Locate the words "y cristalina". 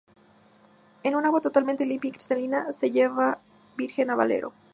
2.09-2.65